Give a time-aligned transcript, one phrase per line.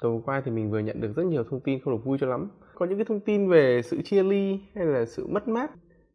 [0.00, 2.26] Tối qua thì mình vừa nhận được rất nhiều thông tin không được vui cho
[2.26, 2.48] lắm.
[2.74, 5.70] Có những cái thông tin về sự chia ly hay là sự mất mát.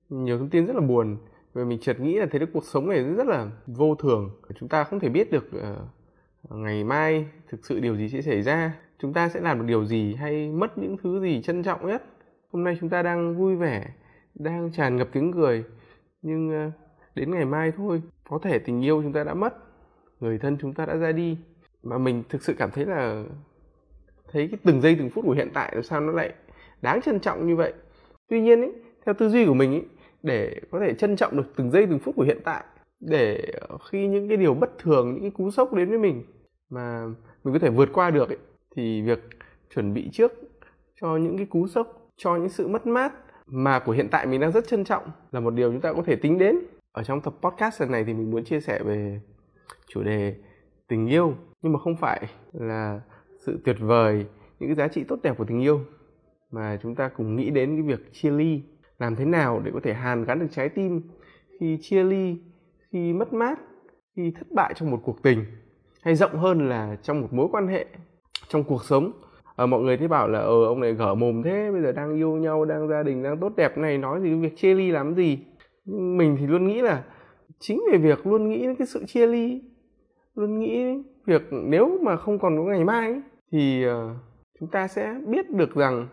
[0.10, 1.18] Nhiều thông tin rất là buồn.
[1.54, 4.30] Và mình chợt nghĩ là thế cái cuộc sống này rất là vô thường.
[4.60, 8.42] Chúng ta không thể biết được uh, ngày mai thực sự điều gì sẽ xảy
[8.42, 8.76] ra.
[9.00, 12.04] Chúng ta sẽ làm được điều gì hay mất những thứ gì trân trọng nhất.
[12.52, 13.88] Hôm nay chúng ta đang vui vẻ,
[14.36, 15.64] đang tràn ngập tiếng cười.
[16.22, 16.74] Nhưng uh,
[17.16, 19.54] đến ngày mai thôi, có thể tình yêu chúng ta đã mất
[20.20, 21.38] người thân chúng ta đã ra đi
[21.84, 23.24] mà mình thực sự cảm thấy là
[24.32, 26.34] thấy cái từng giây từng phút của hiện tại làm sao nó lại
[26.82, 27.74] đáng trân trọng như vậy.
[28.30, 28.68] Tuy nhiên ý,
[29.06, 29.82] theo tư duy của mình ý,
[30.24, 32.64] để có thể trân trọng được từng giây từng phút của hiện tại
[33.00, 36.24] để ờ, khi những cái điều bất thường những cái cú sốc đến với mình
[36.70, 37.06] mà
[37.44, 38.36] mình có thể vượt qua được ý,
[38.76, 39.20] thì việc
[39.76, 40.32] chuẩn bị trước
[41.02, 43.14] cho những cái cú sốc cho những sự mất mát
[43.46, 46.04] mà của hiện tại mình đang rất trân trọng là một điều chúng ta có
[46.06, 46.60] thể tính đến.
[46.92, 49.20] Ở trong tập podcast lần này thì mình muốn chia sẻ về
[49.88, 50.36] chủ đề
[50.88, 53.02] tình yêu nhưng mà không phải là
[53.46, 54.26] sự tuyệt vời
[54.60, 55.80] những cái giá trị tốt đẹp của tình yêu.
[56.52, 58.62] Mà chúng ta cùng nghĩ đến cái việc chia ly
[59.00, 61.02] làm thế nào để có thể hàn gắn được trái tim
[61.60, 62.38] khi chia ly
[62.92, 63.60] khi mất mát
[64.16, 65.46] khi thất bại trong một cuộc tình
[66.02, 67.86] hay rộng hơn là trong một mối quan hệ
[68.48, 69.12] trong cuộc sống.
[69.56, 72.16] À, mọi người thấy bảo là ờ ông này gở mồm thế bây giờ đang
[72.16, 74.92] yêu nhau đang gia đình đang tốt đẹp này nói gì cái việc chia ly
[74.92, 75.40] làm gì?
[75.86, 77.04] Nhưng mình thì luôn nghĩ là
[77.60, 79.62] chính về việc luôn nghĩ đến cái sự chia ly
[80.36, 84.16] luôn nghĩ việc nếu mà không còn có ngày mai ấy, thì ờ,
[84.60, 86.08] chúng ta sẽ biết được rằng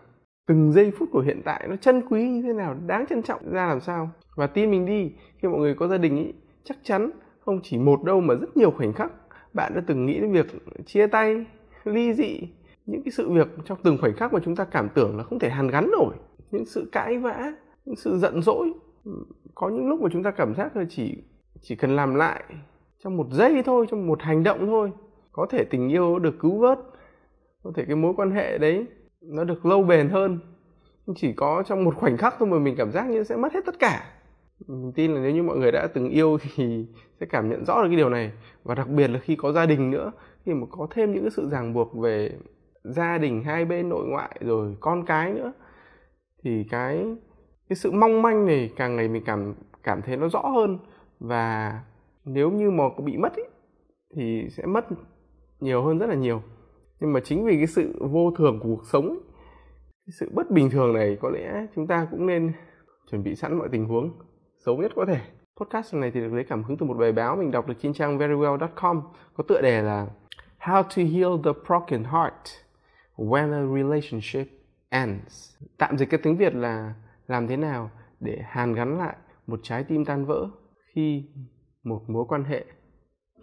[0.47, 3.51] từng giây phút của hiện tại nó chân quý như thế nào, đáng trân trọng
[3.51, 4.09] ra làm sao.
[4.35, 6.33] Và tin mình đi, khi mọi người có gia đình ý,
[6.63, 9.11] chắc chắn không chỉ một đâu mà rất nhiều khoảnh khắc
[9.53, 10.45] bạn đã từng nghĩ đến việc
[10.85, 11.45] chia tay,
[11.83, 12.39] ly dị.
[12.85, 15.39] Những cái sự việc trong từng khoảnh khắc mà chúng ta cảm tưởng là không
[15.39, 16.15] thể hàn gắn nổi.
[16.51, 17.53] Những sự cãi vã,
[17.85, 18.73] những sự giận dỗi,
[19.55, 21.23] có những lúc mà chúng ta cảm giác là chỉ
[21.61, 22.43] chỉ cần làm lại
[23.03, 24.91] trong một giây thôi, trong một hành động thôi,
[25.31, 26.79] có thể tình yêu được cứu vớt
[27.63, 28.85] có thể cái mối quan hệ đấy
[29.21, 30.39] nó được lâu bền hơn.
[31.15, 33.59] Chỉ có trong một khoảnh khắc thôi mà mình cảm giác như sẽ mất hết
[33.65, 34.13] tất cả.
[34.67, 36.85] Mình tin là nếu như mọi người đã từng yêu thì
[37.19, 38.31] sẽ cảm nhận rõ được cái điều này.
[38.63, 40.11] Và đặc biệt là khi có gia đình nữa
[40.45, 42.31] khi mà có thêm những cái sự ràng buộc về
[42.83, 45.53] gia đình hai bên nội ngoại rồi con cái nữa
[46.43, 47.15] thì cái
[47.69, 50.79] cái sự mong manh này càng ngày mình cảm cảm thấy nó rõ hơn.
[51.19, 51.79] Và
[52.25, 53.43] nếu như mà bị mất ý,
[54.15, 54.85] thì sẽ mất
[55.59, 56.41] nhiều hơn rất là nhiều
[56.99, 59.19] nhưng mà chính vì cái sự vô thường của cuộc sống ấy,
[60.05, 62.51] cái sự bất bình thường này có lẽ chúng ta cũng nên
[63.11, 64.11] chuẩn bị sẵn mọi tình huống
[64.65, 65.19] xấu nhất có thể.
[65.59, 67.93] Podcast này thì được lấy cảm hứng từ một bài báo mình đọc được trên
[67.93, 69.01] trang verywell.com
[69.33, 70.07] có tựa đề là
[70.59, 72.43] How to Heal the Broken Heart
[73.15, 74.47] When a Relationship
[74.89, 75.55] Ends.
[75.77, 76.93] Tạm dịch cái tiếng Việt là
[77.27, 79.15] làm thế nào để hàn gắn lại
[79.47, 80.49] một trái tim tan vỡ
[80.93, 81.23] khi
[81.83, 82.65] một mối quan hệ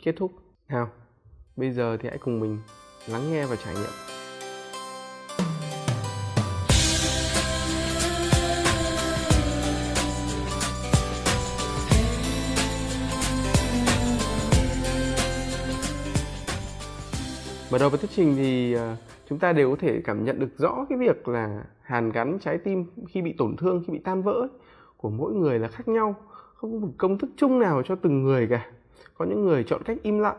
[0.04, 0.32] kết thúc.
[0.68, 0.88] Nào
[1.56, 2.58] bây giờ thì hãy cùng mình
[3.12, 3.90] lắng nghe và trải nghiệm.
[17.70, 18.96] Mở đầu vào thuyết trình thì ờ,
[19.28, 22.58] chúng ta đều có thể cảm nhận được rõ cái việc là hàn gắn trái
[22.58, 24.48] tim khi bị tổn thương, khi bị tan vỡ
[24.96, 26.14] của mỗi người là khác nhau.
[26.54, 28.70] Không có một công thức chung nào cho từng người cả.
[29.14, 30.38] Có những người chọn cách im lặng,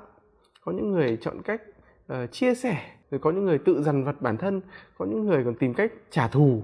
[0.66, 1.62] có những người chọn cách
[2.14, 2.78] uh, chia sẻ
[3.12, 4.62] rồi có những người tự dằn vặt bản thân
[4.98, 6.64] có những người còn tìm cách trả thù.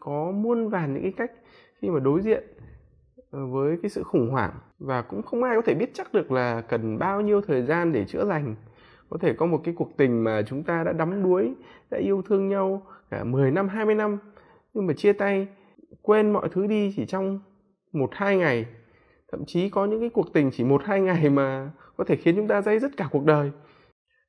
[0.00, 1.32] Có muôn vàn những cái cách
[1.80, 2.44] khi mà đối diện
[3.30, 6.32] ờ, với cái sự khủng hoảng và cũng không ai có thể biết chắc được
[6.32, 8.54] là cần bao nhiêu thời gian để chữa lành.
[9.10, 11.54] Có thể có một cái cuộc tình mà chúng ta đã đắm đuối
[11.90, 14.18] đã yêu thương nhau cả 10 năm 20 năm
[14.74, 15.48] nhưng mà chia tay
[16.02, 17.40] quên mọi thứ đi chỉ trong
[17.92, 18.66] một hai ngày.
[19.32, 22.36] Thậm chí có những cái cuộc tình chỉ một hai ngày mà có thể khiến
[22.36, 23.50] chúng ta dây dứt cả cuộc đời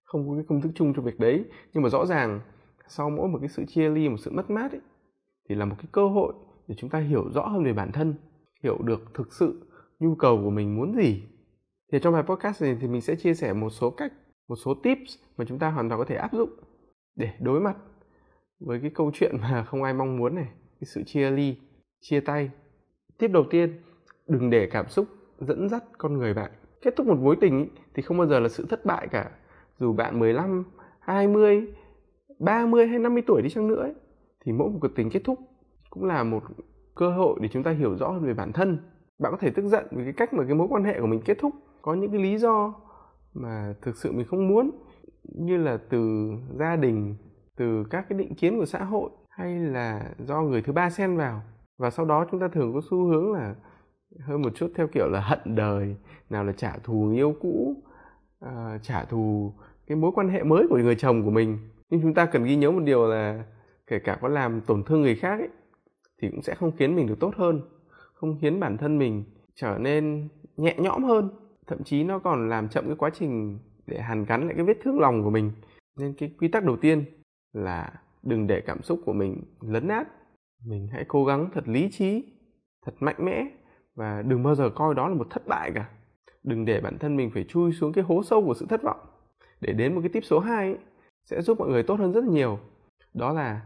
[0.08, 2.42] không có cái công thức chung cho việc đấy nhưng mà rõ ràng
[2.88, 4.82] sau mỗi một cái sự chia ly một sự mất mát ấy,
[5.50, 6.34] thì là một cái cơ hội
[6.68, 8.16] để chúng ta hiểu rõ hơn về bản thân
[8.64, 9.62] hiểu được thực sự
[10.00, 11.24] nhu cầu của mình muốn gì
[11.92, 14.14] thì trong bài podcast này thì mình sẽ chia sẻ một số cách
[14.48, 16.50] một số tips mà chúng ta hoàn toàn có thể áp dụng
[17.16, 17.78] để đối mặt
[18.60, 21.56] với cái câu chuyện mà không ai mong muốn này cái sự chia ly
[22.02, 22.52] chia tay
[23.18, 23.82] Tiếp đầu tiên,
[24.28, 25.08] đừng để cảm xúc
[25.40, 26.52] dẫn dắt con người bạn.
[26.82, 29.32] Kết thúc một mối tình thì không bao giờ là sự thất bại cả.
[29.80, 30.64] Dù bạn 15,
[31.00, 31.68] 20
[32.40, 33.94] 30 hay 50 tuổi đi chăng nữa ấy,
[34.46, 35.40] thì mỗi một cuộc tình kết thúc
[35.90, 36.44] cũng là một
[36.96, 38.78] cơ hội để chúng ta hiểu rõ hơn về bản thân.
[39.20, 41.22] Bạn có thể tức giận vì cái cách mà cái mối quan hệ của mình
[41.26, 41.54] kết thúc.
[41.82, 42.74] Có những cái lý do
[43.34, 44.72] mà thực sự mình không muốn
[45.24, 47.16] như là từ gia đình
[47.58, 51.18] từ các cái định kiến của xã hội hay là do người thứ ba xen
[51.18, 51.42] vào.
[51.78, 53.56] Và sau đó chúng ta thường có xu hướng là
[54.20, 55.96] hơi một chút theo kiểu là hận đời
[56.30, 57.76] nào là trả thù người yêu cũ
[58.40, 59.54] à, trả thù
[59.88, 61.58] cái mối quan hệ mới của người chồng của mình.
[61.90, 63.44] Nhưng chúng ta cần ghi nhớ một điều là
[63.88, 65.50] kể cả có làm tổn thương người khác ấy,
[66.22, 67.62] thì cũng sẽ không khiến mình được tốt hơn
[68.20, 69.24] không khiến bản thân mình
[69.56, 71.30] trở nên nhẹ nhõm hơn.
[71.68, 74.78] Thậm chí nó còn làm chậm cái quá trình để hàn gắn lại cái vết
[74.84, 75.52] thương lòng của mình.
[76.00, 77.06] Nên cái quy tắc đầu tiên
[77.54, 77.94] là
[78.24, 80.08] đừng để cảm xúc của mình lấn át.
[80.66, 82.24] Mình hãy cố gắng thật lý trí
[82.86, 83.46] thật mạnh mẽ
[83.96, 85.90] và đừng bao giờ coi đó là một thất bại cả
[86.48, 89.00] đừng để bản thân mình phải chui xuống cái hố sâu của sự thất vọng.
[89.62, 90.78] Để đến một cái tip số 2 ấy,
[91.26, 92.60] sẽ giúp mọi người tốt hơn rất nhiều.
[93.14, 93.62] Đó là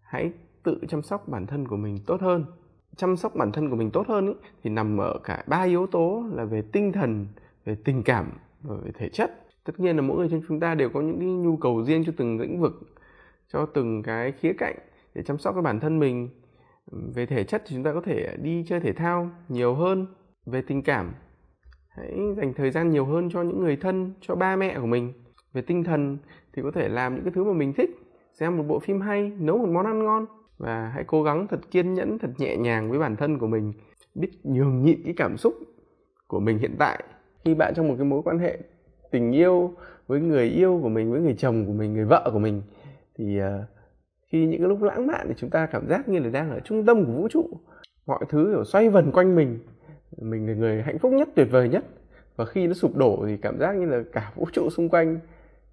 [0.00, 0.32] hãy
[0.62, 2.44] tự chăm sóc bản thân của mình tốt hơn.
[2.96, 4.32] Chăm sóc bản thân của mình tốt hơn ý,
[4.62, 7.26] thì nằm ở cả ba yếu tố là về tinh thần
[7.64, 8.30] về tình cảm
[8.62, 9.44] và về thể chất.
[9.64, 12.04] Tất nhiên là mỗi người trong chúng ta đều có những cái nhu cầu riêng
[12.06, 12.72] cho từng lĩnh vực
[13.52, 14.76] cho từng cái khía cạnh
[15.14, 16.28] để chăm sóc cái bản thân mình.
[17.14, 20.06] Về thể chất thì chúng ta có thể đi chơi thể thao nhiều hơn.
[20.46, 21.12] Về tình cảm
[21.98, 25.12] hãy dành thời gian nhiều hơn cho những người thân cho ba mẹ của mình.
[25.52, 26.18] Về tinh thần
[26.52, 27.90] thì có thể làm những cái thứ mà mình thích
[28.32, 30.26] xem một bộ phim hay nấu một món ăn ngon.
[30.58, 33.72] Và hãy cố gắng thật kiên nhẫn thật nhẹ nhàng với bản thân của mình.
[34.14, 35.54] Biết nhường nhịn cái cảm xúc
[36.26, 37.04] của mình hiện tại.
[37.44, 38.58] Khi bạn trong một cái mối quan hệ
[39.10, 39.74] tình yêu
[40.06, 42.62] với người yêu của mình với người chồng của mình người vợ của mình
[43.18, 43.44] thì uh,
[44.28, 46.60] khi những cái lúc lãng mạn thì chúng ta cảm giác như là đang ở
[46.60, 47.48] trung tâm của vũ trụ.
[48.06, 49.58] Mọi thứ kiểu xoay vần quanh mình
[50.16, 51.84] mình là người hạnh phúc nhất tuyệt vời nhất
[52.36, 55.18] và khi nó sụp đổ thì cảm giác như là cả vũ trụ xung quanh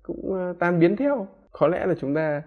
[0.04, 2.42] cũng ờ, tan biến theo có lẽ là chúng ta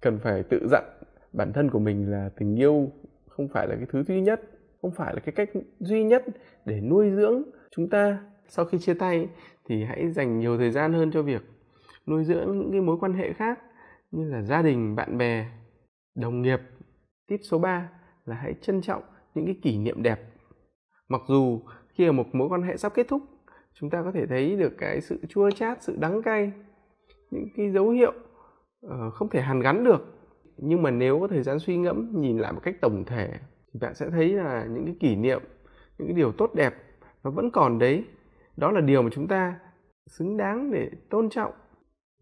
[0.00, 0.84] cần phải tự dặn
[1.32, 2.90] bản thân của mình là tình yêu
[3.28, 4.40] không phải là cái thứ duy nhất
[4.82, 5.48] không phải là cái cách
[5.80, 6.24] duy nhất
[6.64, 8.18] để nuôi dưỡng chúng ta
[8.48, 9.28] sau khi chia tay
[9.68, 11.42] thì hãy dành nhiều thời gian hơn cho việc
[12.06, 13.58] nuôi dưỡng những cái mối quan hệ khác
[14.10, 15.46] như là gia đình, bạn bè,
[16.14, 16.60] đồng nghiệp.
[17.28, 17.88] Tip số 3
[18.24, 19.02] là hãy trân trọng
[19.34, 20.20] những cái kỷ niệm đẹp.
[21.08, 23.22] Mặc dù khi ở một mối quan hệ sắp kết thúc,
[23.74, 26.52] chúng ta có thể thấy được cái sự chua chát, sự đắng cay,
[27.30, 28.12] những cái dấu hiệu
[28.86, 30.18] uh, không thể hàn gắn được.
[30.56, 33.30] Nhưng mà nếu có thời gian suy ngẫm, nhìn lại một cách tổng thể
[33.72, 35.42] thì bạn sẽ thấy là những cái kỷ niệm,
[35.98, 36.74] những cái điều tốt đẹp
[37.24, 38.04] nó vẫn còn đấy.
[38.56, 39.58] Đó là điều mà chúng ta
[40.06, 41.52] xứng đáng để tôn trọng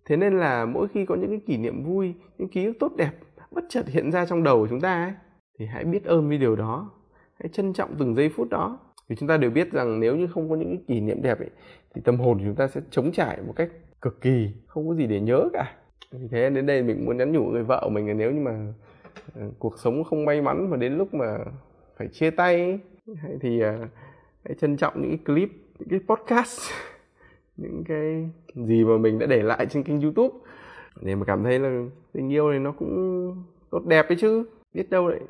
[0.05, 2.93] thế nên là mỗi khi có những cái kỷ niệm vui những ký ức tốt
[2.97, 3.13] đẹp
[3.51, 5.13] bất chợt hiện ra trong đầu của chúng ta ấy
[5.59, 6.91] thì hãy biết ơn với điều đó
[7.45, 8.79] hãy trân trọng từng giây phút đó.
[9.09, 11.39] Vì chúng ta đều biết rằng nếu như không có những cái kỷ niệm đẹp
[11.39, 11.51] ấy
[11.95, 13.71] thì tâm hồn của chúng ta sẽ chống trải một cách
[14.01, 15.77] cực kỳ không có gì để nhớ cả.
[16.13, 18.41] Vì thế đến đây mình muốn nhắn nhủ người vợ của mình là nếu như
[18.41, 18.73] mà
[19.35, 21.39] ờ, cuộc sống không may mắn mà đến lúc mà
[21.97, 22.79] phải chia tay ấy,
[23.41, 23.79] thì ờ,
[24.45, 25.49] hãy trân trọng những cái clip
[25.79, 26.61] những cái podcast
[27.57, 30.39] những cái gì mà mình đã để lại trên kênh youtube
[31.01, 34.45] để mà cảm thấy là tình yêu này nó cũng tốt đẹp đấy chứ.
[34.75, 35.21] Biết đâu lại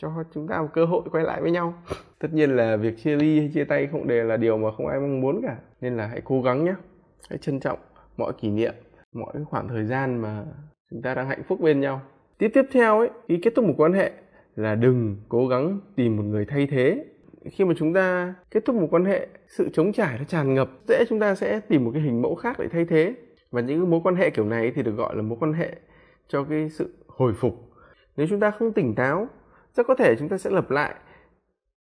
[0.00, 1.74] cho chúng ta một cơ hội quay lại với nhau.
[2.18, 4.86] Tất nhiên là việc chia ly hay chia tay không đều là điều mà không
[4.86, 5.56] ai mong muốn cả.
[5.80, 6.74] Nên là hãy cố gắng nhé.
[7.30, 7.78] Hãy trân trọng
[8.16, 8.74] mọi kỷ niệm,
[9.12, 10.44] mọi khoảng thời gian mà
[10.90, 12.00] chúng ta đang hạnh phúc bên nhau.
[12.38, 14.12] Tiếp tiếp theo ấy, khi kết thúc một quan hệ
[14.56, 17.04] là đừng cố gắng tìm một người thay thế.
[17.50, 20.70] Khi mà chúng ta kết thúc một quan hệ, sự chống trải nó tràn ngập,
[20.88, 23.14] dễ chúng ta sẽ tìm một cái hình mẫu khác để thay thế.
[23.50, 25.76] Và những mối quan hệ kiểu này thì được gọi là mối quan hệ
[26.28, 27.54] cho cái sự hồi phục.
[28.16, 29.28] Nếu chúng ta không tỉnh táo
[29.78, 30.94] rất có thể chúng ta sẽ lặp lại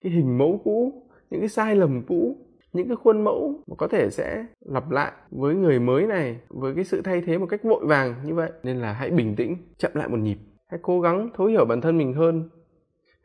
[0.01, 2.37] cái hình mẫu cũ, những cái sai lầm cũ,
[2.73, 6.75] những cái khuôn mẫu mà có thể sẽ lặp lại với người mới này, với
[6.75, 8.51] cái sự thay thế một cách vội vàng như vậy.
[8.63, 10.37] Nên là hãy bình tĩnh, chậm lại một nhịp.
[10.67, 12.49] Hãy cố gắng thấu hiểu bản thân mình hơn.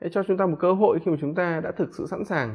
[0.00, 2.24] Hãy cho chúng ta một cơ hội khi mà chúng ta đã thực sự sẵn
[2.24, 2.54] sàng.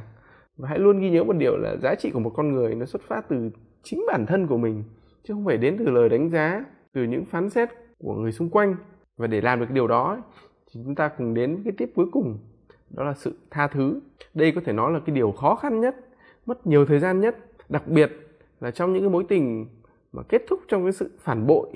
[0.57, 2.85] Và hãy luôn ghi nhớ một điều là giá trị của một con người nó
[2.85, 3.49] xuất phát từ
[3.83, 4.83] chính bản thân của mình,
[5.23, 8.49] chứ không phải đến từ lời đánh giá, từ những phán xét của người xung
[8.49, 8.75] quanh.
[9.17, 10.23] Và để làm được điều đó
[10.75, 12.37] thì chúng ta cùng đến cái tiếp cuối cùng,
[12.89, 13.99] đó là sự tha thứ.
[14.33, 15.95] Đây có thể nói là cái điều khó khăn nhất,
[16.45, 17.37] mất nhiều thời gian nhất,
[17.69, 18.11] đặc biệt
[18.59, 19.67] là trong những cái mối tình
[20.13, 21.67] mà kết thúc trong cái sự phản bội.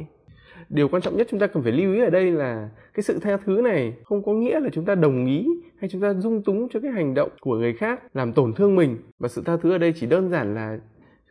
[0.69, 3.19] Điều quan trọng nhất chúng ta cần phải lưu ý ở đây là cái sự
[3.19, 5.47] tha thứ này không có nghĩa là chúng ta đồng ý
[5.79, 8.75] hay chúng ta dung túng cho cái hành động của người khác làm tổn thương
[8.75, 8.97] mình.
[9.19, 10.79] Và sự tha thứ ở đây chỉ đơn giản là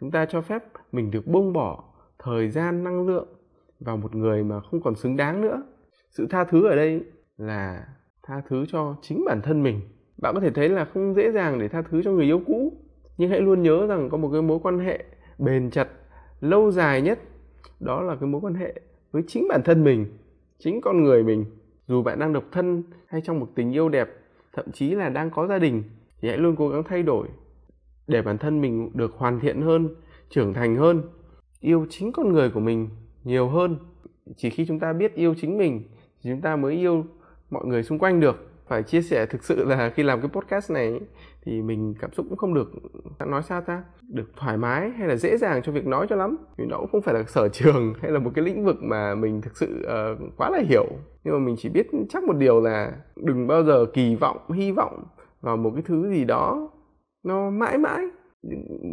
[0.01, 1.85] chúng ta cho phép mình được buông bỏ
[2.19, 3.29] thời gian, năng lượng
[3.81, 5.63] vào một người mà không còn xứng đáng nữa.
[6.11, 7.03] Sự tha thứ ở đây
[7.39, 7.87] là
[8.23, 9.81] tha thứ cho chính bản thân mình.
[10.23, 12.73] Bạn có thể thấy là không dễ dàng để tha thứ cho người yêu cũ,
[13.19, 15.05] nhưng hãy luôn nhớ rằng có một cái mối quan hệ
[15.39, 15.89] bền chặt,
[16.41, 17.19] lâu dài nhất,
[17.81, 18.81] đó là cái mối quan hệ
[19.11, 20.07] với chính bản thân mình,
[20.59, 21.45] chính con người mình.
[21.87, 24.09] Dù bạn đang độc thân hay trong một tình yêu đẹp,
[24.53, 25.83] thậm chí là đang có gia đình,
[26.21, 27.29] thì hãy luôn cố gắng thay đổi
[28.07, 29.89] để bản thân mình được hoàn thiện hơn,
[30.31, 31.03] trưởng thành hơn,
[31.61, 32.89] yêu chính con người của mình
[33.25, 33.77] nhiều hơn.
[34.37, 35.83] Chỉ khi chúng ta biết yêu chính mình,
[36.23, 37.05] thì chúng ta mới yêu
[37.51, 38.37] mọi người xung quanh được
[38.69, 41.01] phải chia sẻ thực sự là khi làm cái podcast này
[41.43, 42.71] thì mình cảm xúc cũng không được
[43.27, 46.37] nói sao ta được thoải mái hay là dễ dàng cho việc nói cho lắm.
[46.57, 49.15] Vì nó cũng không phải là sở trường hay là một cái lĩnh vực mà
[49.15, 50.87] mình thực sự uh, quá là hiểu.
[51.25, 54.73] Nhưng mà mình chỉ biết chắc một điều là đừng bao giờ kỳ vọng hy
[54.73, 55.05] vọng
[55.41, 56.71] vào một cái thứ gì đó
[57.25, 58.07] nó mãi mãi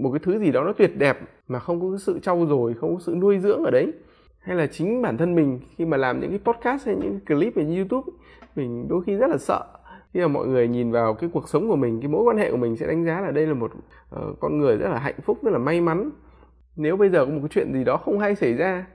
[0.01, 2.95] một cái thứ gì đó nó tuyệt đẹp mà không có sự trau dồi không
[2.95, 3.93] có sự nuôi dưỡng ở đấy
[4.45, 7.37] hay là chính bản thân mình khi mà làm những cái podcast hay những cái
[7.37, 8.11] clip về youtube
[8.55, 9.65] mình đôi khi rất là sợ.
[10.13, 12.51] Khi mà mọi người nhìn vào cái cuộc sống của mình cái mối quan hệ
[12.51, 13.71] của mình sẽ đánh giá là đây là một
[14.15, 16.09] uh, con người rất là hạnh phúc rất là may mắn.
[16.75, 18.85] Nếu bây giờ có một cái chuyện gì đó không hay xảy ra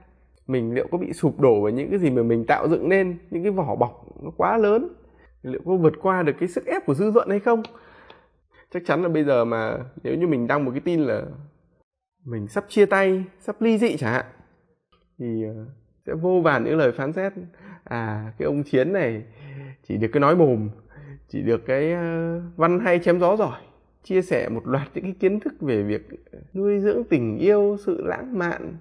[0.47, 3.19] mình liệu có bị sụp đổ với những cái gì mà mình tạo dựng nên
[3.31, 4.89] những cái vỏ bọc nó quá lớn
[5.43, 7.63] liệu có vượt qua được cái sức ép của dư luận hay không?
[8.71, 11.23] Chắc chắn là bây giờ mà nếu như mình đăng một cái tin là
[12.27, 14.25] mình sắp chia tay sắp ly dị chẳng hạn
[15.21, 15.55] thì ờ,
[16.07, 17.33] sẽ vô vàn những lời phán xét.
[17.85, 19.23] À cái ông chiến này
[19.89, 20.69] chỉ được cái nói mồm,
[21.29, 23.61] chỉ được cái ờ, văn hay chém gió giỏi,
[24.03, 26.09] chia sẻ một loạt những cái kiến thức về việc
[26.55, 28.77] nuôi dưỡng tình yêu, sự lãng mạn,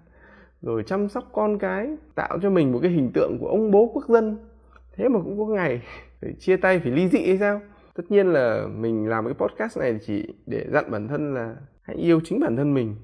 [0.61, 3.91] rồi chăm sóc con cái, tạo cho mình một cái hình tượng của ông bố
[3.93, 4.37] quốc dân.
[4.95, 5.81] Thế mà cũng có ngày
[6.21, 7.61] phải chia tay, phải ly dị hay sao?
[7.95, 11.97] Tất nhiên là mình làm cái podcast này chỉ để dặn bản thân là hãy
[11.97, 12.95] yêu chính bản thân mình,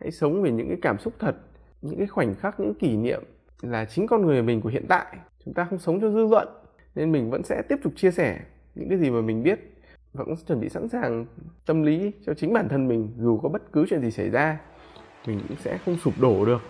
[0.00, 1.36] hãy sống về những cái cảm xúc thật
[1.82, 3.22] những cái khoảnh khắc, những kỷ niệm
[3.62, 5.16] là chính con người mình của hiện tại.
[5.44, 6.48] Chúng ta không sống cho dư luận,
[6.94, 8.40] nên mình vẫn sẽ tiếp tục chia sẻ
[8.74, 9.60] những cái gì mà mình biết
[10.12, 11.26] và cũng chuẩn bị sẵn sàng
[11.66, 14.58] tâm lý cho chính bản thân mình, dù có bất cứ chuyện gì xảy ra.
[15.26, 16.60] Mình cũng sẽ không sụp đổ được.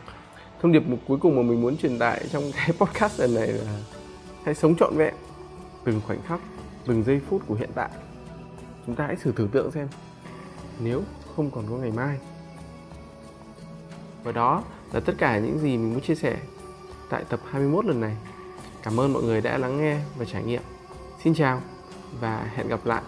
[0.61, 3.81] Thông điệp cuối cùng mà mình muốn truyền tải trong cái podcast lần này là
[4.45, 5.15] hãy sống trọn vẹn,
[5.85, 6.41] từng khoảnh khắc,
[6.87, 7.91] từng giây phút của hiện tại.
[8.87, 9.89] Chúng ta hãy thử tưởng tượng xem,
[10.85, 11.03] nếu
[11.37, 12.19] không còn có ngày mai,
[14.25, 16.37] và đó là tất cả những gì mình muốn chia sẻ
[17.09, 18.17] tại tập 21 lần này.
[18.83, 20.63] Cảm ơn mọi người đã lắng nghe và trải nghiệm.
[21.25, 21.61] Xin chào
[22.21, 23.03] và hẹn gặp lại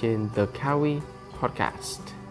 [0.00, 1.00] trên The Kawi
[1.40, 2.21] Podcast.